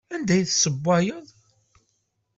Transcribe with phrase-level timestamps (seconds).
[0.13, 1.27] Anda ay tessewwayeḍ?